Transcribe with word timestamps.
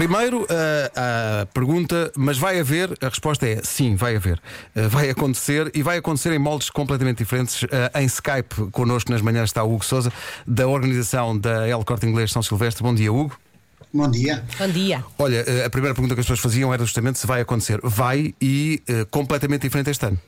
Primeiro, 0.00 0.46
a, 0.48 1.42
a 1.42 1.46
pergunta, 1.52 2.10
mas 2.16 2.38
vai 2.38 2.58
haver? 2.58 2.96
A 3.02 3.08
resposta 3.10 3.46
é 3.46 3.60
sim, 3.62 3.96
vai 3.96 4.16
haver. 4.16 4.40
Uh, 4.74 4.88
vai 4.88 5.10
acontecer 5.10 5.70
e 5.74 5.82
vai 5.82 5.98
acontecer 5.98 6.32
em 6.32 6.38
moldes 6.38 6.70
completamente 6.70 7.18
diferentes. 7.18 7.64
Uh, 7.64 7.68
em 7.96 8.06
Skype, 8.06 8.70
connosco 8.72 9.12
nas 9.12 9.20
manhãs 9.20 9.50
está 9.50 9.62
o 9.62 9.74
Hugo 9.74 9.84
Souza, 9.84 10.10
da 10.46 10.66
organização 10.66 11.38
da 11.38 11.68
El 11.68 11.84
Corte 11.84 12.06
Inglês 12.06 12.32
São 12.32 12.42
Silvestre. 12.42 12.82
Bom 12.82 12.94
dia, 12.94 13.12
Hugo. 13.12 13.38
Bom 13.92 14.10
dia. 14.10 14.42
Bom 14.58 14.68
dia. 14.68 15.04
Olha, 15.18 15.44
uh, 15.46 15.66
a 15.66 15.68
primeira 15.68 15.94
pergunta 15.94 16.14
que 16.14 16.20
as 16.20 16.24
pessoas 16.24 16.40
faziam 16.40 16.72
era 16.72 16.82
justamente 16.82 17.18
se 17.18 17.26
vai 17.26 17.42
acontecer. 17.42 17.78
Vai 17.82 18.34
e 18.40 18.82
completamente 19.10 19.60
diferente 19.60 19.90
este 19.90 20.06
ano. 20.06 20.18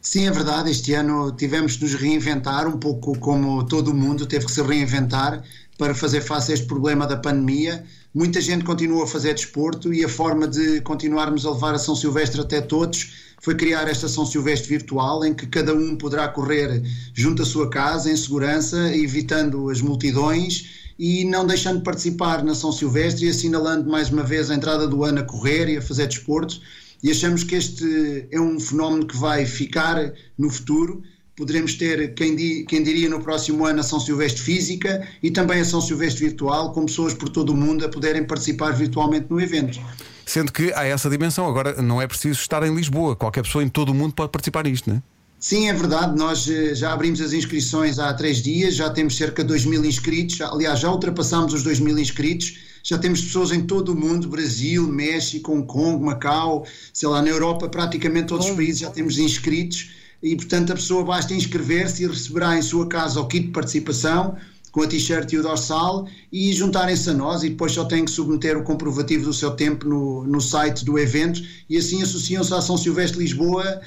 Sim, 0.00 0.28
é 0.28 0.30
verdade. 0.30 0.70
Este 0.70 0.94
ano 0.94 1.32
tivemos 1.32 1.72
de 1.72 1.82
nos 1.82 1.94
reinventar, 1.94 2.68
um 2.68 2.78
pouco 2.78 3.18
como 3.18 3.66
todo 3.66 3.88
o 3.88 3.94
mundo 3.94 4.24
teve 4.24 4.46
que 4.46 4.52
se 4.52 4.62
reinventar 4.62 5.42
para 5.76 5.96
fazer 5.96 6.20
face 6.20 6.52
a 6.52 6.54
este 6.54 6.66
problema 6.66 7.08
da 7.08 7.16
pandemia. 7.16 7.84
Muita 8.12 8.40
gente 8.40 8.64
continua 8.64 9.04
a 9.04 9.06
fazer 9.06 9.34
desporto 9.34 9.94
e 9.94 10.04
a 10.04 10.08
forma 10.08 10.48
de 10.48 10.80
continuarmos 10.80 11.46
a 11.46 11.52
levar 11.52 11.74
a 11.74 11.78
São 11.78 11.94
Silvestre 11.94 12.40
até 12.40 12.60
todos 12.60 13.12
foi 13.40 13.54
criar 13.54 13.86
esta 13.86 14.08
São 14.08 14.26
Silvestre 14.26 14.68
virtual 14.68 15.24
em 15.24 15.32
que 15.32 15.46
cada 15.46 15.72
um 15.72 15.94
poderá 15.94 16.26
correr 16.26 16.82
junto 17.14 17.42
à 17.42 17.46
sua 17.46 17.70
casa 17.70 18.10
em 18.10 18.16
segurança, 18.16 18.92
evitando 18.96 19.70
as 19.70 19.80
multidões 19.80 20.92
e 20.98 21.24
não 21.24 21.46
deixando 21.46 21.78
de 21.78 21.84
participar 21.84 22.42
na 22.42 22.52
São 22.52 22.72
Silvestre 22.72 23.26
e 23.26 23.30
assinalando 23.30 23.88
mais 23.88 24.10
uma 24.10 24.24
vez 24.24 24.50
a 24.50 24.56
entrada 24.56 24.88
do 24.88 25.04
ano 25.04 25.20
a 25.20 25.24
correr 25.24 25.68
e 25.68 25.76
a 25.76 25.82
fazer 25.82 26.08
desporto. 26.08 26.60
E 27.00 27.12
achamos 27.12 27.44
que 27.44 27.54
este 27.54 28.26
é 28.32 28.40
um 28.40 28.58
fenómeno 28.58 29.06
que 29.06 29.16
vai 29.16 29.46
ficar 29.46 30.12
no 30.36 30.50
futuro 30.50 31.00
poderemos 31.40 31.72
ter, 31.74 32.12
quem, 32.12 32.36
di, 32.36 32.66
quem, 32.68 32.82
diria, 32.82 33.08
no 33.08 33.18
próximo 33.18 33.64
ano 33.64 33.80
a 33.80 33.82
São 33.82 33.98
Silvestre 33.98 34.42
física 34.42 35.08
e 35.22 35.30
também 35.30 35.62
a 35.62 35.64
São 35.64 35.80
Silvestre 35.80 36.26
virtual, 36.26 36.72
com 36.72 36.84
pessoas 36.84 37.14
por 37.14 37.30
todo 37.30 37.50
o 37.50 37.56
mundo 37.56 37.82
a 37.82 37.88
poderem 37.88 38.22
participar 38.24 38.72
virtualmente 38.72 39.26
no 39.30 39.40
evento. 39.40 39.80
Sendo 40.26 40.52
que 40.52 40.70
há 40.74 40.84
essa 40.84 41.08
dimensão, 41.08 41.48
agora 41.48 41.80
não 41.80 42.00
é 42.00 42.06
preciso 42.06 42.38
estar 42.38 42.62
em 42.62 42.74
Lisboa, 42.74 43.16
qualquer 43.16 43.42
pessoa 43.42 43.64
em 43.64 43.70
todo 43.70 43.88
o 43.88 43.94
mundo 43.94 44.12
pode 44.12 44.30
participar 44.30 44.64
nisto, 44.64 44.90
não 44.90 44.98
é? 44.98 45.02
Sim, 45.38 45.70
é 45.70 45.72
verdade. 45.72 46.18
Nós 46.18 46.46
eh, 46.46 46.74
já 46.74 46.92
abrimos 46.92 47.22
as 47.22 47.32
inscrições 47.32 47.98
há 47.98 48.12
três 48.12 48.42
dias, 48.42 48.74
já 48.74 48.90
temos 48.90 49.16
cerca 49.16 49.42
de 49.42 49.48
2 49.48 49.64
mil 49.64 49.82
inscritos. 49.82 50.38
Aliás, 50.42 50.78
já 50.78 50.90
ultrapassamos 50.90 51.54
os 51.54 51.62
2 51.62 51.80
mil 51.80 51.98
inscritos. 51.98 52.58
Já 52.82 52.98
temos 52.98 53.22
pessoas 53.22 53.50
em 53.50 53.62
todo 53.62 53.92
o 53.92 53.96
mundo 53.96 54.28
Brasil, 54.28 54.86
México, 54.86 55.52
Hong 55.52 55.66
Kong, 55.66 56.04
Macau, 56.04 56.66
sei 56.92 57.08
lá, 57.08 57.22
na 57.22 57.28
Europa, 57.28 57.70
praticamente 57.70 58.26
todos 58.28 58.46
os 58.46 58.52
países 58.54 58.80
já 58.80 58.90
temos 58.90 59.18
inscritos 59.18 59.99
e, 60.22 60.36
portanto, 60.36 60.72
a 60.72 60.74
pessoa 60.74 61.04
basta 61.04 61.34
inscrever-se 61.34 62.04
e 62.04 62.06
receberá 62.06 62.56
em 62.56 62.62
sua 62.62 62.86
casa 62.86 63.20
o 63.20 63.26
kit 63.26 63.46
de 63.46 63.52
participação 63.52 64.36
com 64.70 64.82
a 64.82 64.86
t-shirt 64.86 65.32
e 65.32 65.38
o 65.38 65.42
dorsal 65.42 66.06
e 66.32 66.52
juntarem-se 66.52 67.10
a 67.10 67.12
nós 67.12 67.42
e 67.42 67.50
depois 67.50 67.72
só 67.72 67.84
têm 67.84 68.04
que 68.04 68.10
submeter 68.10 68.56
o 68.56 68.62
comprovativo 68.62 69.24
do 69.24 69.32
seu 69.32 69.50
tempo 69.50 69.88
no, 69.88 70.24
no 70.24 70.40
site 70.40 70.84
do 70.84 70.98
evento 70.98 71.42
e 71.68 71.76
assim 71.76 72.02
associam-se 72.02 72.54
à 72.54 72.60
São 72.60 72.76
Silvestre 72.76 73.18
Lisboa 73.18 73.80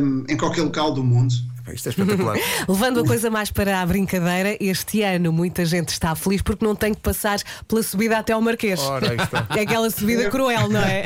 um, 0.00 0.24
em 0.28 0.36
qualquer 0.36 0.62
local 0.62 0.92
do 0.92 1.04
mundo. 1.04 1.34
Isto 1.72 1.88
é 1.88 1.90
espetacular. 1.90 2.36
Levando 2.68 3.00
a 3.00 3.06
coisa 3.06 3.30
mais 3.30 3.50
para 3.50 3.80
a 3.80 3.86
brincadeira, 3.86 4.56
este 4.60 5.02
ano 5.02 5.32
muita 5.32 5.64
gente 5.64 5.88
está 5.88 6.14
feliz 6.14 6.42
porque 6.42 6.62
não 6.62 6.74
tem 6.74 6.92
que 6.92 7.00
passar 7.00 7.38
pela 7.66 7.82
subida 7.82 8.18
até 8.18 8.34
ao 8.34 8.42
Marquês. 8.42 8.80
Ora, 8.80 9.16
é 9.56 9.60
aquela 9.60 9.88
subida 9.88 10.28
cruel, 10.28 10.68
não 10.68 10.80
é? 10.80 11.04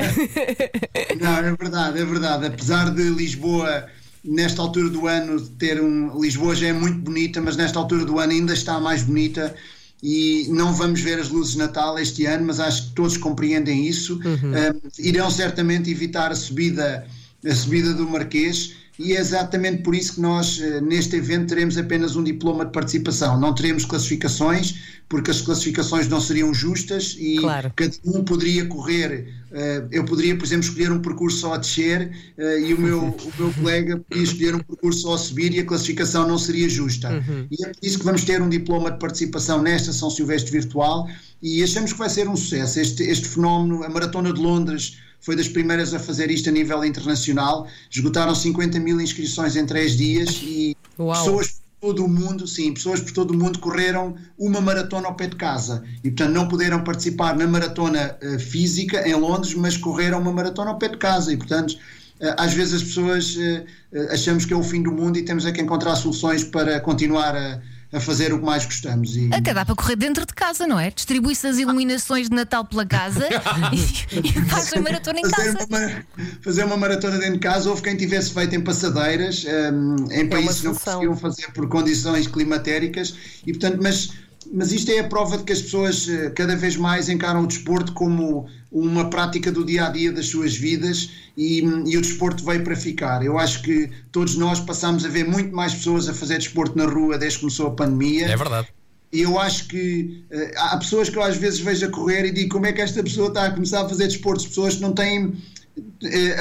Não, 1.19 1.37
é 1.37 1.55
verdade, 1.55 1.99
é 2.01 2.05
verdade. 2.05 2.45
Apesar 2.47 2.89
de 2.93 3.03
Lisboa 3.03 3.87
nesta 4.23 4.61
altura 4.61 4.89
do 4.89 5.07
ano 5.07 5.39
ter 5.41 5.81
um 5.81 6.19
Lisboa 6.19 6.55
já 6.55 6.67
é 6.67 6.73
muito 6.73 6.99
bonita, 6.99 7.41
mas 7.41 7.55
nesta 7.55 7.79
altura 7.79 8.05
do 8.05 8.19
ano 8.19 8.31
ainda 8.31 8.53
está 8.53 8.79
mais 8.79 9.03
bonita 9.03 9.55
e 10.01 10.47
não 10.49 10.73
vamos 10.73 11.01
ver 11.01 11.19
as 11.19 11.29
luzes 11.29 11.53
de 11.53 11.59
Natal 11.59 11.99
este 11.99 12.25
ano, 12.25 12.45
mas 12.47 12.59
acho 12.59 12.87
que 12.87 12.95
todos 12.95 13.17
compreendem 13.17 13.87
isso. 13.87 14.19
Uhum. 14.23 14.51
Um, 14.51 14.89
irão 14.99 15.29
certamente 15.29 15.91
evitar 15.91 16.31
a 16.31 16.35
subida, 16.35 17.05
a 17.45 17.55
subida 17.55 17.93
do 17.93 18.07
Marquês 18.07 18.75
e 18.99 19.15
é 19.15 19.19
exatamente 19.19 19.81
por 19.81 19.95
isso 19.95 20.15
que 20.15 20.21
nós, 20.21 20.59
eh, 20.59 20.81
neste 20.81 21.15
evento, 21.15 21.47
teremos 21.47 21.77
apenas 21.77 22.17
um 22.17 22.23
diploma 22.23 22.65
de 22.65 22.71
participação. 22.73 23.39
Não 23.39 23.55
teremos 23.55 23.85
classificações, 23.85 24.75
porque 25.07 25.31
as 25.31 25.39
classificações 25.39 26.09
não 26.09 26.19
seriam 26.19 26.53
justas 26.53 27.15
e 27.17 27.37
claro. 27.37 27.71
cada 27.73 27.93
um 28.03 28.25
poderia 28.25 28.65
correr. 28.65 29.33
Eh, 29.53 29.85
eu 29.89 30.03
poderia, 30.03 30.35
por 30.35 30.43
exemplo, 30.43 30.65
escolher 30.65 30.91
um 30.91 30.99
percurso 30.99 31.37
só 31.37 31.53
a 31.53 31.57
descer 31.57 32.11
eh, 32.37 32.59
e 32.59 32.73
o 32.73 32.81
meu, 32.81 32.99
o 33.15 33.33
meu 33.39 33.53
colega 33.53 33.97
poderia 33.97 34.23
escolher 34.29 34.55
um 34.55 34.59
percurso 34.59 34.99
só 34.99 35.13
a 35.13 35.17
subir 35.17 35.53
e 35.53 35.59
a 35.61 35.65
classificação 35.65 36.27
não 36.27 36.37
seria 36.37 36.67
justa. 36.67 37.09
Uhum. 37.09 37.47
E 37.49 37.63
é 37.63 37.69
por 37.69 37.79
isso 37.81 37.99
que 37.99 38.05
vamos 38.05 38.25
ter 38.25 38.41
um 38.41 38.49
diploma 38.49 38.91
de 38.91 38.99
participação 38.99 39.61
nesta 39.61 39.93
São 39.93 40.09
Silvestre 40.09 40.51
Virtual 40.51 41.09
e 41.41 41.63
achamos 41.63 41.93
que 41.93 41.99
vai 41.99 42.09
ser 42.09 42.27
um 42.27 42.35
sucesso. 42.35 42.81
Este, 42.81 43.03
este 43.03 43.29
fenómeno, 43.29 43.81
a 43.81 43.89
Maratona 43.89 44.33
de 44.33 44.41
Londres 44.41 44.97
foi 45.21 45.35
das 45.35 45.47
primeiras 45.47 45.93
a 45.93 45.99
fazer 45.99 46.31
isto 46.31 46.49
a 46.49 46.51
nível 46.51 46.83
internacional. 46.83 47.67
Esgotaram 47.91 48.33
50 48.33 48.79
mil 48.79 48.99
inscrições 48.99 49.55
em 49.55 49.65
três 49.65 49.97
dias 49.97 50.41
e 50.43 50.75
Uau. 50.97 51.17
pessoas 51.17 51.47
por 51.47 51.93
todo 51.93 52.05
o 52.05 52.09
mundo, 52.09 52.45
sim, 52.45 52.73
pessoas 52.73 52.99
por 52.99 53.11
todo 53.11 53.31
o 53.31 53.37
mundo 53.37 53.59
correram 53.59 54.15
uma 54.37 54.59
maratona 54.59 55.07
ao 55.07 55.15
pé 55.15 55.27
de 55.27 55.35
casa 55.35 55.83
e, 56.03 56.09
portanto, 56.11 56.33
não 56.33 56.47
puderam 56.47 56.83
participar 56.83 57.35
na 57.35 57.47
maratona 57.47 58.17
uh, 58.21 58.39
física 58.39 59.07
em 59.07 59.13
Londres, 59.13 59.53
mas 59.53 59.77
correram 59.77 60.19
uma 60.19 60.33
maratona 60.33 60.71
ao 60.71 60.77
pé 60.77 60.89
de 60.89 60.97
casa 60.97 61.31
e, 61.31 61.37
portanto, 61.37 61.71
uh, 61.71 62.35
às 62.37 62.53
vezes 62.53 62.73
as 62.75 62.83
pessoas 62.83 63.35
uh, 63.35 64.11
achamos 64.11 64.45
que 64.45 64.53
é 64.53 64.57
o 64.57 64.63
fim 64.63 64.83
do 64.83 64.91
mundo 64.91 65.17
e 65.17 65.23
temos 65.23 65.45
é 65.45 65.51
que 65.51 65.61
encontrar 65.61 65.95
soluções 65.95 66.43
para 66.43 66.81
continuar 66.81 67.35
a 67.35 67.61
a 67.91 67.99
fazer 67.99 68.31
o 68.33 68.39
que 68.39 68.45
mais 68.45 68.65
gostamos. 68.65 69.15
E... 69.15 69.29
Até 69.33 69.53
dá 69.53 69.65
para 69.65 69.75
correr 69.75 69.95
dentro 69.95 70.25
de 70.25 70.33
casa, 70.33 70.67
não 70.67 70.79
é? 70.79 70.91
Distribui-se 70.91 71.47
as 71.47 71.57
iluminações 71.57 72.29
de 72.29 72.35
Natal 72.35 72.63
pela 72.63 72.85
casa 72.85 73.27
e, 73.73 74.19
e 74.19 74.31
faz 74.45 74.71
a 74.73 74.81
maratona 74.81 75.19
em 75.19 75.29
fazer 75.29 75.57
casa. 75.57 75.67
Uma, 75.69 76.05
fazer 76.41 76.63
uma 76.65 76.77
maratona 76.77 77.17
dentro 77.17 77.33
de 77.33 77.39
casa, 77.39 77.69
houve 77.69 77.81
quem 77.81 77.97
tivesse 77.97 78.31
feito 78.33 78.55
em 78.55 78.61
passadeiras, 78.61 79.45
um, 79.45 80.11
em 80.11 80.21
é 80.21 80.25
países 80.25 80.61
que 80.61 80.67
não 80.67 80.75
conseguiam 80.75 81.17
fazer 81.17 81.51
por 81.53 81.67
condições 81.67 82.27
climatéricas, 82.27 83.15
e 83.45 83.51
portanto, 83.51 83.79
mas 83.81 84.09
mas 84.51 84.71
isto 84.71 84.89
é 84.91 84.99
a 84.99 85.03
prova 85.03 85.37
de 85.37 85.43
que 85.43 85.53
as 85.53 85.61
pessoas 85.61 86.07
eh, 86.09 86.31
cada 86.31 86.55
vez 86.55 86.75
mais 86.75 87.09
encaram 87.09 87.43
o 87.43 87.47
desporto 87.47 87.93
como 87.93 88.47
uma 88.71 89.09
prática 89.09 89.51
do 89.51 89.65
dia 89.65 89.87
a 89.87 89.89
dia 89.89 90.11
das 90.11 90.27
suas 90.27 90.55
vidas 90.55 91.09
e, 91.35 91.59
e, 91.59 91.97
o 91.97 92.01
desporto 92.01 92.43
veio 92.43 92.63
para 92.63 92.75
ficar. 92.75 93.25
Eu 93.25 93.37
acho 93.39 93.63
que 93.63 93.89
todos 94.11 94.35
nós 94.35 94.59
passamos 94.59 95.05
a 95.05 95.09
ver 95.09 95.25
muito 95.25 95.55
mais 95.55 95.73
pessoas 95.73 96.07
a 96.07 96.13
fazer 96.13 96.37
desporto 96.37 96.77
na 96.77 96.85
rua 96.85 97.17
desde 97.17 97.39
que 97.39 97.41
começou 97.41 97.67
a 97.67 97.71
pandemia. 97.71 98.27
É 98.27 98.37
verdade. 98.37 98.67
E 99.11 99.21
eu 99.21 99.39
acho 99.39 99.67
que 99.67 100.23
uh, 100.31 100.51
há 100.57 100.77
pessoas 100.77 101.09
que 101.09 101.17
eu 101.17 101.23
às 101.23 101.35
vezes 101.35 101.59
vejo 101.59 101.85
a 101.85 101.89
correr 101.89 102.25
e 102.25 102.31
digo 102.31 102.49
como 102.49 102.67
é 102.67 102.73
que 102.73 102.81
esta 102.81 103.01
pessoa 103.01 103.29
está 103.29 103.47
a 103.47 103.51
começar 103.51 103.81
a 103.81 103.89
fazer 103.89 104.07
desporto, 104.07 104.47
pessoas 104.47 104.75
que 104.75 104.81
não 104.81 104.93
têm 104.93 105.25
uh, 105.25 105.33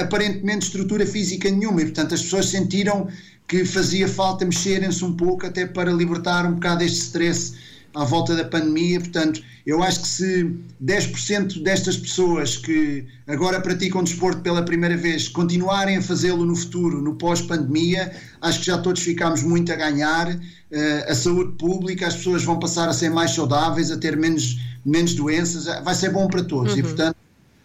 aparentemente 0.00 0.66
estrutura 0.66 1.06
física 1.06 1.50
nenhuma 1.50 1.80
e 1.80 1.86
portanto 1.86 2.14
as 2.14 2.22
pessoas 2.22 2.46
sentiram 2.46 3.08
que 3.46 3.64
fazia 3.64 4.06
falta 4.06 4.44
mexerem-se 4.44 5.02
um 5.02 5.14
pouco 5.14 5.46
até 5.46 5.64
para 5.66 5.90
libertar 5.90 6.44
um 6.44 6.54
bocado 6.56 6.84
este 6.84 6.98
stress 6.98 7.54
à 7.98 8.04
volta 8.04 8.36
da 8.36 8.44
pandemia. 8.44 9.00
Portanto, 9.00 9.42
eu 9.66 9.82
acho 9.82 10.02
que 10.02 10.08
se 10.08 10.56
10% 10.82 11.62
destas 11.62 11.96
pessoas 11.96 12.56
que 12.56 13.04
agora 13.26 13.60
praticam 13.60 14.04
desporto 14.04 14.40
pela 14.40 14.62
primeira 14.62 14.96
vez 14.96 15.26
continuarem 15.26 15.96
a 15.96 16.02
fazê-lo 16.02 16.44
no 16.44 16.54
futuro, 16.54 17.02
no 17.02 17.16
pós-pandemia, 17.16 18.12
acho 18.40 18.60
que 18.60 18.66
já 18.66 18.78
todos 18.78 19.02
ficamos 19.02 19.42
muito 19.42 19.72
a 19.72 19.76
ganhar. 19.76 20.32
Uh, 20.32 21.10
a 21.10 21.14
saúde 21.14 21.56
pública, 21.58 22.06
as 22.06 22.14
pessoas 22.14 22.44
vão 22.44 22.58
passar 22.58 22.88
a 22.88 22.92
ser 22.92 23.10
mais 23.10 23.32
saudáveis, 23.32 23.90
a 23.90 23.96
ter 23.96 24.16
menos, 24.16 24.60
menos 24.84 25.14
doenças, 25.14 25.64
vai 25.82 25.94
ser 25.94 26.10
bom 26.10 26.28
para 26.28 26.44
todos. 26.44 26.74
Uhum. 26.74 26.78
E, 26.78 26.82
portanto, 26.82 27.16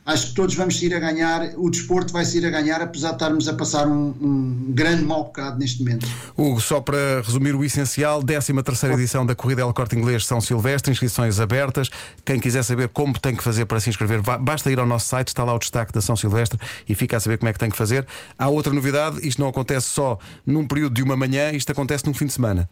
acho 0.05 0.27
que 0.27 0.33
todos 0.33 0.55
vamos 0.55 0.81
ir 0.81 0.93
a 0.93 0.99
ganhar, 0.99 1.51
o 1.55 1.69
desporto 1.69 2.11
vai 2.11 2.25
se 2.25 2.37
ir 2.37 2.45
a 2.45 2.49
ganhar, 2.49 2.81
apesar 2.81 3.09
de 3.09 3.15
estarmos 3.15 3.47
a 3.47 3.53
passar 3.53 3.87
um, 3.87 4.13
um 4.21 4.65
grande 4.69 5.03
mau 5.03 5.23
bocado 5.23 5.57
neste 5.57 5.79
momento. 5.83 6.07
Hugo, 6.37 6.59
só 6.59 6.81
para 6.81 7.21
resumir 7.21 7.55
o 7.55 7.63
essencial, 7.63 8.21
13 8.21 8.53
terceira 8.63 8.95
edição 8.95 9.25
da 9.25 9.35
Corrida 9.35 9.61
El 9.61 9.73
Corte 9.73 9.95
Inglês 9.95 10.25
São 10.25 10.41
Silvestre, 10.41 10.91
inscrições 10.91 11.39
abertas. 11.39 11.89
Quem 12.25 12.39
quiser 12.39 12.63
saber 12.63 12.89
como 12.89 13.17
tem 13.19 13.35
que 13.35 13.43
fazer 13.43 13.65
para 13.65 13.79
se 13.79 13.89
inscrever, 13.89 14.21
basta 14.21 14.71
ir 14.71 14.79
ao 14.79 14.85
nosso 14.85 15.07
site, 15.07 15.29
está 15.29 15.43
lá 15.43 15.53
o 15.53 15.59
destaque 15.59 15.93
da 15.93 16.01
São 16.01 16.15
Silvestre 16.15 16.59
e 16.87 16.95
fica 16.95 17.17
a 17.17 17.19
saber 17.19 17.37
como 17.37 17.49
é 17.49 17.53
que 17.53 17.59
tem 17.59 17.69
que 17.69 17.77
fazer. 17.77 18.05
Há 18.37 18.49
outra 18.49 18.73
novidade, 18.73 19.25
isto 19.25 19.41
não 19.41 19.49
acontece 19.49 19.87
só 19.87 20.17
num 20.45 20.67
período 20.67 20.93
de 20.93 21.03
uma 21.03 21.15
manhã, 21.15 21.51
isto 21.51 21.71
acontece 21.71 22.05
num 22.05 22.13
fim 22.13 22.25
de 22.25 22.33
semana. 22.33 22.69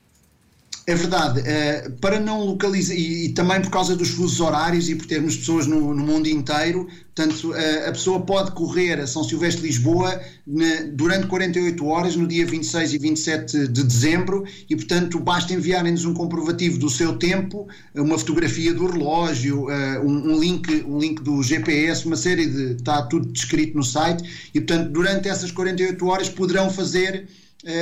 É 0.92 0.96
verdade, 0.96 1.40
uh, 1.40 1.92
para 2.02 2.20
não 2.20 2.44
localizar, 2.44 2.94
e, 2.94 3.28
e, 3.28 3.30
também 3.30 3.62
por 3.62 3.70
causa 3.70 3.96
dos 3.96 4.10
fusos 4.10 4.42
horários 4.42 4.90
e 4.90 4.96
por 4.96 5.06
termos 5.06 5.38
pessoas 5.38 5.66
no, 5.66 5.94
no 5.94 6.06
mundo 6.06 6.28
inteiro, 6.28 6.86
portanto, 7.16 7.52
uh, 7.52 7.88
a 7.88 7.92
pessoa 7.94 8.20
pode 8.26 8.52
correr 8.52 9.00
a 9.00 9.08
São 9.08 9.24
Silvestre 9.24 9.62
de 9.62 9.68
Lisboa 9.68 10.22
ne, 10.46 10.84
durante 10.92 11.28
48 11.28 11.86
horas, 11.86 12.18
no 12.18 12.28
dia 12.28 12.46
26 12.46 12.94
e 12.94 12.98
27 12.98 13.68
de 13.70 13.84
dezembro, 13.84 14.44
e 14.70 14.76
portanto 14.76 15.18
basta 15.18 15.54
enviarem-nos 15.54 16.04
um 16.04 16.14
comprovativo 16.14 16.78
do 16.78 16.90
seu 16.90 17.18
tempo, 17.18 17.70
uma 17.96 18.18
fotografia 18.18 18.74
do 18.74 18.86
relógio, 18.86 19.68
uh, 19.68 20.06
um, 20.06 20.34
um, 20.34 20.40
link, 20.42 20.84
um 20.86 21.00
link 21.00 21.24
do 21.24 21.42
GPS, 21.42 22.06
uma 22.06 22.18
série 22.18 22.48
de. 22.48 22.74
está 22.74 23.02
tudo 23.04 23.28
descrito 23.28 23.78
no 23.78 23.84
site, 23.84 24.50
e 24.54 24.60
portanto, 24.60 24.92
durante 24.92 25.30
essas 25.30 25.52
48 25.52 26.06
horas 26.06 26.28
poderão 26.28 26.70
fazer 26.70 27.30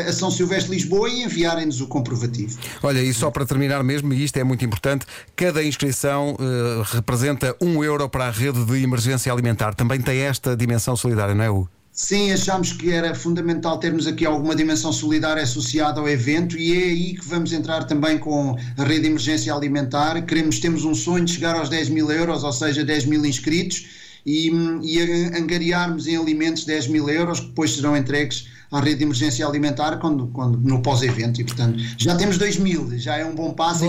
a 0.08 0.12
São 0.12 0.30
Silvestre 0.30 0.72
Lisboa 0.72 1.10
e 1.10 1.24
enviarem-nos 1.24 1.80
o 1.81 1.88
comprovativo. 1.88 2.60
Olha, 2.84 3.02
e 3.02 3.14
só 3.14 3.31
para 3.31 3.46
terminar 3.46 3.84
mesmo, 3.84 4.14
e 4.14 4.24
isto 4.24 4.38
é 4.38 4.44
muito 4.44 4.64
importante, 4.66 5.06
cada 5.36 5.64
inscrição 5.64 6.36
uh, 6.36 6.81
representa 6.84 7.56
um 7.62 7.84
euro 7.84 8.10
para 8.10 8.26
a 8.26 8.31
rede 8.31 8.64
de 8.66 8.84
emergência 8.84 9.31
alimentar. 9.31 9.74
Também 9.74 10.02
tem 10.02 10.20
esta 10.20 10.56
dimensão 10.56 10.96
solidária, 10.96 11.34
não 11.34 11.44
é, 11.44 11.50
Hugo? 11.50 11.70
Sim, 11.92 12.31
achámos 12.31 12.72
que 12.72 12.92
era 12.92 13.14
fundamental 13.14 13.78
termos 13.78 14.08
aqui 14.08 14.26
alguma 14.26 14.56
dimensão 14.56 14.94
solidária 14.94 15.44
associada 15.44 16.00
ao 16.00 16.08
evento 16.08 16.58
e 16.58 16.74
é 16.74 16.86
aí 16.86 17.14
que 17.14 17.28
vamos 17.28 17.52
entrar 17.52 17.84
também 17.84 18.18
com 18.18 18.56
a 18.78 18.84
rede 18.84 19.02
de 19.02 19.08
emergência 19.08 19.54
alimentar. 19.54 20.22
Queremos, 20.26 20.60
temos 20.60 20.86
um 20.86 20.96
sonho 20.96 21.26
de 21.26 21.34
chegar 21.34 21.56
aos 21.56 21.68
10 21.68 21.90
mil 21.90 22.10
euros, 22.10 22.46
ou 22.46 22.54
seja, 22.54 22.86
10 22.86 23.06
mil 23.06 23.26
inscritos 23.26 23.88
e, 24.26 24.50
e 24.81 25.02
angariarmos 25.38 26.08
em 26.08 26.16
alimentos 26.16 26.64
10 26.64 26.88
mil 26.88 27.10
euros 27.10 27.42
que 27.42 27.48
depois 27.48 27.72
serão 27.72 27.98
entregues 27.98 28.48
à 28.71 28.80
rede 28.80 28.98
de 28.98 29.04
emergência 29.04 29.45
alimentar 29.45 29.98
quando, 29.98 30.27
quando, 30.27 30.57
no 30.60 30.81
pós-evento 30.81 31.42
e 31.42 31.44
portanto 31.44 31.80
já 31.98 32.16
temos 32.16 32.38
2 32.38 32.57
mil, 32.57 32.98
já 32.98 33.18
é 33.18 33.25
um 33.25 33.33
bom 33.33 33.54
passo 33.54 33.86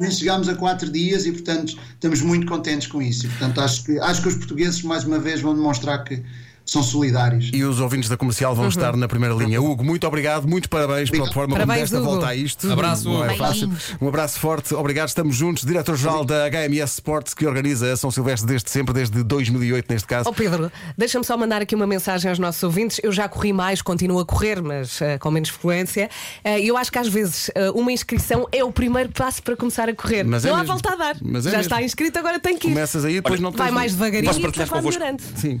e 0.00 0.10
chegámos 0.10 0.48
a 0.48 0.54
4 0.54 0.90
dias 0.90 1.26
e 1.26 1.32
portanto 1.32 1.76
estamos 1.92 2.20
muito 2.22 2.46
contentes 2.46 2.86
com 2.86 3.02
isso. 3.02 3.26
E 3.26 3.28
portanto 3.28 3.60
acho 3.60 3.84
que, 3.84 3.98
acho 3.98 4.22
que 4.22 4.28
os 4.28 4.34
portugueses 4.36 4.82
mais 4.82 5.04
uma 5.04 5.18
vez 5.18 5.40
vão 5.40 5.54
demonstrar 5.54 6.04
que 6.04 6.22
são 6.64 6.82
solidários. 6.82 7.50
E 7.52 7.62
os 7.62 7.78
ouvintes 7.78 8.08
da 8.08 8.16
comercial 8.16 8.54
vão 8.54 8.64
uhum. 8.64 8.70
estar 8.70 8.96
na 8.96 9.06
primeira 9.06 9.34
linha. 9.34 9.60
Hugo, 9.60 9.84
muito 9.84 10.06
obrigado, 10.06 10.48
muito 10.48 10.68
parabéns 10.68 11.08
obrigado. 11.08 11.24
pela 11.24 11.34
forma 11.34 11.54
parabéns, 11.54 11.90
como 11.90 12.00
desta 12.00 12.00
Hugo. 12.00 12.10
volta 12.20 12.26
a 12.28 12.34
isto. 12.34 12.72
Abraço, 12.72 13.08
Não 13.08 13.24
é 13.24 13.36
fácil. 13.36 13.70
Um 14.00 14.08
abraço 14.08 14.40
forte, 14.40 14.74
obrigado. 14.74 15.08
Estamos 15.08 15.36
juntos. 15.36 15.64
Diretor-geral 15.64 16.24
da 16.24 16.48
HMS 16.48 16.94
Sports, 16.94 17.34
que 17.34 17.46
organiza 17.46 17.92
a 17.92 17.96
São 17.96 18.10
Silvestre 18.10 18.48
desde 18.48 18.70
sempre, 18.70 18.94
desde 18.94 19.22
2008, 19.22 19.92
neste 19.92 20.08
caso. 20.08 20.28
Oh 20.28 20.32
Pedro, 20.32 20.72
deixa-me 20.96 21.24
só 21.24 21.36
mandar 21.36 21.60
aqui 21.60 21.74
uma 21.74 21.86
mensagem 21.86 22.28
aos 22.30 22.38
nossos 22.38 22.62
ouvintes. 22.62 23.00
Eu 23.02 23.12
já 23.12 23.28
corri 23.28 23.52
mais, 23.52 23.82
continuo 23.82 24.18
a 24.18 24.24
correr, 24.24 24.62
mas 24.62 25.00
uh, 25.00 25.18
com 25.20 25.30
menos 25.30 25.50
frequência. 25.50 26.08
Uh, 26.44 26.48
eu 26.62 26.76
acho 26.76 26.90
que 26.90 26.98
às 26.98 27.08
vezes 27.08 27.48
uh, 27.48 27.78
uma 27.78 27.92
inscrição 27.92 28.48
é 28.50 28.64
o 28.64 28.72
primeiro 28.72 29.10
passo 29.10 29.42
para 29.42 29.56
começar 29.56 29.88
a 29.88 29.94
correr. 29.94 30.24
Mas 30.24 30.44
é 30.44 30.48
não 30.48 30.56
mesmo. 30.56 30.72
há 30.72 30.74
volta 30.74 30.92
a 30.92 30.96
dar. 30.96 31.16
Mas 31.20 31.46
é 31.46 31.50
já 31.50 31.58
mesmo. 31.58 31.72
está 31.72 31.82
inscrito, 31.82 32.18
agora 32.18 32.38
tem 32.40 32.56
que 32.56 32.68
ir. 32.68 32.70
Começas 32.70 33.04
aí, 33.04 33.14
depois 33.14 33.34
Olha, 33.34 33.42
não 33.42 33.50
Vai 33.52 33.66
tens- 33.66 33.74
mais 33.74 33.92
devagarinho 33.92 34.24
Posso 34.24 34.38
e 34.38 34.42
vai 34.42 34.66
convosco? 34.66 34.98
melhorando. 35.00 35.22
Sim. 35.36 35.60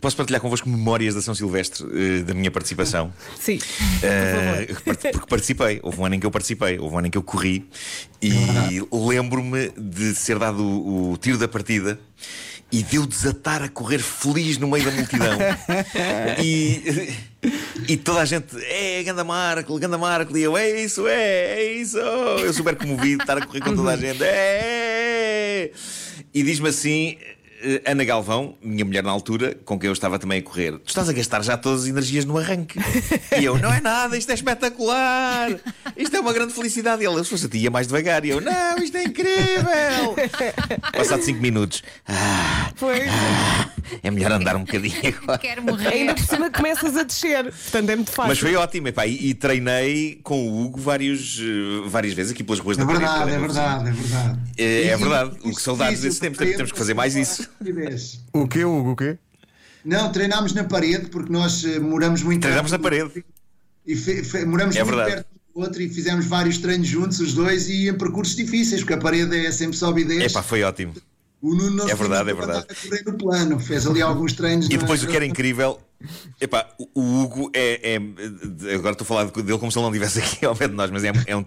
Posso 0.00 0.16
partilhar 0.16 0.40
convosco 0.40 0.68
memórias 0.68 1.14
da 1.14 1.20
São 1.20 1.34
Silvestre 1.34 1.86
eh, 1.92 2.22
da 2.22 2.32
minha 2.32 2.50
participação? 2.50 3.12
Sim. 3.38 3.58
Eh, 4.02 4.74
porque 4.84 5.26
participei, 5.28 5.80
houve 5.82 6.00
um 6.00 6.06
ano 6.06 6.14
em 6.14 6.20
que 6.20 6.26
eu 6.26 6.30
participei, 6.30 6.78
houve 6.78 6.94
um 6.94 6.98
ano 6.98 7.06
em 7.08 7.10
que 7.10 7.18
eu 7.18 7.22
corri 7.22 7.68
e 8.22 8.32
lembro-me 8.90 9.70
de 9.76 10.14
ser 10.14 10.38
dado 10.38 10.62
o, 10.62 11.12
o 11.12 11.16
tiro 11.16 11.36
da 11.36 11.48
partida 11.48 11.98
e 12.72 12.82
de 12.82 12.96
eu 12.96 13.06
desatar 13.06 13.62
a 13.62 13.68
correr 13.68 13.98
feliz 13.98 14.56
no 14.56 14.68
meio 14.68 14.84
da 14.84 14.90
multidão. 14.92 15.38
e, 16.42 17.12
e 17.88 17.96
toda 17.96 18.20
a 18.20 18.24
gente, 18.24 18.56
é, 18.62 19.02
ganda 19.02 19.24
Marco, 19.24 19.78
ganda 19.78 19.98
Marco, 19.98 20.36
e 20.36 20.42
eu, 20.42 20.56
é 20.56 20.80
isso, 20.80 21.06
é, 21.08 21.60
é 21.60 21.72
isso. 21.72 21.98
Eu 21.98 22.52
super 22.52 22.76
comovido 22.76 23.18
de 23.18 23.22
estar 23.24 23.36
a 23.36 23.44
correr 23.44 23.60
com 23.60 23.74
toda 23.74 23.90
a 23.90 23.96
gente, 23.96 24.22
é. 24.22 25.72
E 26.32 26.42
diz-me 26.42 26.68
assim. 26.68 27.18
Eh, 27.62 27.82
Ana 27.84 28.04
Galvão, 28.04 28.56
minha 28.62 28.84
mulher 28.84 29.02
na 29.02 29.10
altura, 29.10 29.56
com 29.64 29.78
quem 29.78 29.88
eu 29.88 29.92
estava 29.92 30.18
também 30.18 30.38
a 30.38 30.42
correr, 30.42 30.72
tu 30.72 30.88
estás 30.88 31.08
a 31.08 31.12
gastar 31.12 31.42
já 31.42 31.56
todas 31.56 31.82
as 31.82 31.88
energias 31.88 32.24
no 32.24 32.38
arranque. 32.38 32.78
E 33.38 33.44
eu, 33.44 33.58
não 33.58 33.72
é 33.72 33.80
nada, 33.80 34.16
isto 34.16 34.30
é 34.30 34.34
espetacular, 34.34 35.50
isto 35.96 36.16
é 36.16 36.20
uma 36.20 36.32
grande 36.32 36.52
felicidade. 36.52 37.02
E 37.02 37.06
ela, 37.06 37.22
se 37.22 37.30
fosse 37.30 37.46
a 37.46 37.48
ti, 37.48 37.58
ia 37.58 37.70
mais 37.70 37.86
devagar. 37.86 38.24
E 38.24 38.30
eu, 38.30 38.40
não, 38.40 38.76
isto 38.78 38.96
é 38.96 39.04
incrível. 39.04 40.16
Passado 40.92 41.22
5 41.22 41.40
minutos, 41.40 41.82
ah, 42.06 42.70
Foi. 42.76 43.00
É 44.02 44.10
melhor 44.10 44.32
andar 44.32 44.56
um 44.56 44.60
bocadinho 44.64 44.94
agora. 45.20 45.38
Quero 45.40 45.62
morrer. 45.62 45.88
Ainda 45.88 46.14
por 46.14 46.24
cima 46.24 46.50
começas 46.50 46.96
a 46.96 47.02
descer. 47.02 47.44
Portanto, 47.44 47.90
é 47.90 47.96
muito 47.96 48.10
fácil. 48.12 48.28
Mas 48.28 48.38
foi 48.38 48.54
ótimo, 48.56 48.88
epá, 48.88 49.06
e, 49.06 49.28
e 49.30 49.34
treinei 49.34 50.20
com 50.22 50.48
o 50.48 50.64
Hugo 50.64 50.80
vários, 50.80 51.38
eh, 51.40 51.88
várias 51.88 52.14
vezes 52.14 52.32
aqui 52.32 52.42
pelas 52.44 52.60
ruas 52.60 52.76
É 52.76 52.80
da 52.80 52.86
Parede, 52.86 53.04
verdade, 53.04 53.22
é 53.30 53.34
também. 53.34 53.40
verdade, 53.48 53.88
é 53.88 53.92
verdade. 53.92 54.38
É, 54.58 54.64
é 54.64 54.92
E- 54.92 54.96
verdade, 54.96 55.36
o 55.42 55.54
que 55.54 55.62
saudades 55.62 56.18
tempos, 56.18 56.38
parede, 56.38 56.56
temos 56.56 56.72
que 56.72 56.78
fazer 56.78 56.94
mais 56.94 57.14
isso. 57.16 57.48
O 58.32 58.46
quê, 58.48 58.64
Hugo? 58.64 58.90
O 58.92 58.96
quê? 58.96 59.18
Não, 59.84 60.12
treinámos 60.12 60.52
na 60.52 60.64
parede 60.64 61.06
porque 61.08 61.32
nós 61.32 61.64
eh, 61.64 61.78
moramos 61.78 62.22
muito 62.22 62.42
Treinámos 62.42 62.70
na 62.70 62.78
parede. 62.78 63.24
e 63.86 63.96
fe- 63.96 64.22
fe- 64.22 64.44
moramos 64.44 64.76
É 64.76 64.84
muito 64.84 64.94
verdade. 64.96 65.14
perto 65.22 65.26
do 65.54 65.60
outro 65.62 65.82
e 65.82 65.88
fizemos 65.88 66.26
vários 66.26 66.58
treinos 66.58 66.86
juntos, 66.86 67.18
os 67.18 67.32
dois, 67.34 67.68
e 67.68 67.88
em 67.88 67.94
percursos 67.94 68.36
difíceis, 68.36 68.82
porque 68.82 68.94
a 68.94 68.98
parede 68.98 69.34
é 69.46 69.50
sempre 69.50 69.76
sobe 69.76 70.02
e 70.02 70.04
desce. 70.04 70.26
Epá, 70.26 70.42
foi 70.42 70.62
ótimo. 70.62 70.94
O 71.42 71.54
Nuno 71.54 71.70
não 71.70 71.88
É 71.88 71.94
verdade, 71.94 72.30
é 72.30 72.34
verdade. 72.34 72.66
correr 72.66 73.02
no 73.06 73.16
plano, 73.16 73.58
fez 73.58 73.86
ali 73.86 74.02
alguns 74.02 74.32
treinos. 74.34 74.66
E 74.68 74.72
na- 74.74 74.78
depois 74.78 75.02
o 75.02 75.06
que 75.06 75.16
era 75.16 75.24
incrível, 75.24 75.78
epá, 76.40 76.66
o- 76.78 76.88
Hugo 77.22 77.50
é, 77.54 77.94
é- 77.94 78.74
Agora 78.74 78.92
estou 78.92 79.04
a 79.04 79.08
falar 79.08 79.24
dele 79.24 79.58
como 79.58 79.70
se 79.72 79.78
ele 79.78 79.84
não 79.86 79.94
estivesse 79.94 80.18
aqui 80.20 80.44
ao 80.46 80.54
pé 80.56 80.68
de 80.68 80.74
nós, 80.74 80.90
mas 80.90 81.04
é, 81.04 81.12
é 81.26 81.36
um. 81.36 81.44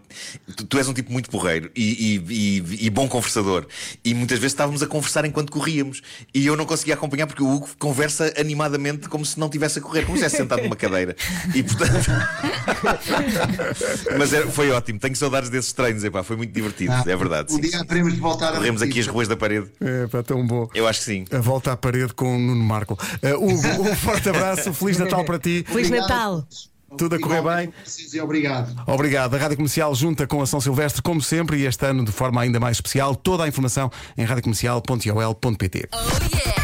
Tu, 0.56 0.66
tu 0.66 0.78
és 0.78 0.88
um 0.88 0.94
tipo 0.94 1.12
muito 1.12 1.30
porreiro 1.30 1.70
e, 1.76 2.22
e- 2.30 2.60
e- 2.60 2.86
e 2.86 2.90
bom 2.90 3.08
conversador. 3.08 3.66
E 4.04 4.14
muitas 4.14 4.40
vezes 4.40 4.54
estávamos 4.54 4.82
a 4.84 4.88
conversar 4.88 5.26
enquanto 5.26 5.52
corríamos. 5.52 6.02
E 6.34 6.46
eu 6.46 6.56
não 6.56 6.66
conseguia 6.66 6.94
acompanhar 6.94 7.28
porque 7.28 7.44
o 7.44 7.50
Hugo 7.50 7.70
conversa 7.80 8.34
animadamente 8.38 9.08
como 9.10 9.26
se 9.26 9.40
não 9.40 9.48
estivesse 9.48 9.80
a 9.80 9.82
correr, 9.82 10.06
como 10.06 10.18
se 10.18 10.24
estivesse 10.26 10.38
sentado 10.44 10.62
numa 10.64 10.76
cadeira. 10.76 11.16
E 11.56 11.64
portanto. 11.64 11.94
mas 14.18 14.34
é- 14.34 14.46
foi 14.48 14.70
ótimo, 14.72 15.00
tenho 15.00 15.16
saudades 15.16 15.50
desses 15.50 15.72
treinos, 15.74 16.04
epá, 16.04 16.24
foi 16.24 16.36
muito 16.36 16.54
divertido, 16.54 16.92
Ah, 16.94 17.04
é 17.08 17.16
verdade. 17.16 17.52
Um 17.54 17.56
sim, 17.56 17.62
dia 17.62 17.84
teremos 17.86 18.14
de 18.14 18.20
voltar 18.20 18.50
a 18.50 18.54
Corremos 18.58 18.82
aqui 18.82 19.00
as 19.00 19.08
ruas 19.08 19.28
da 19.28 19.36
parede. 19.36 19.68
É, 19.82 20.08
pá, 20.08 20.24
tão 20.24 20.46
bom. 20.46 20.68
Eu 20.74 20.88
acho 20.88 21.00
que 21.00 21.06
sim. 21.06 21.26
A 21.32 21.40
volta 21.40 21.72
à 21.72 21.78
parede 21.78 22.14
com 22.14 22.36
o 22.36 22.40
Nuno 22.40 22.64
Marco. 22.64 22.98
Uh, 23.22 23.36
Hugo, 23.36 23.90
um 23.90 23.96
forte 23.96 24.30
abraço, 24.30 24.43
Feliz 24.74 24.98
Natal 24.98 25.24
para 25.26 25.40
ti. 25.40 25.64
Feliz 25.68 25.88
Obrigado 25.88 26.10
Natal. 26.10 26.48
Tudo 26.98 27.16
a 27.16 27.20
correr 27.20 27.42
bem. 27.42 27.74
E 28.14 28.22
obrigado. 28.22 28.76
Obrigado. 28.86 29.36
A 29.36 29.38
Rádio 29.38 29.58
Comercial 29.58 29.96
junta 29.96 30.28
com 30.28 30.42
a 30.42 30.46
São 30.46 30.62
Silvestre, 30.62 31.02
como 31.02 31.22
sempre, 31.22 31.58
e 31.58 31.66
este 31.66 31.86
ano 31.86 32.06
de 32.06 32.12
forma 32.12 32.42
ainda 32.42 32.60
mais 32.60 32.78
especial. 32.78 33.16
Toda 33.16 33.44
a 33.44 33.48
informação 33.48 33.92
em 34.16 34.24
radiocomercial.ol.pt. 34.24 35.90
Oh 35.92 35.98
yeah. 36.36 36.64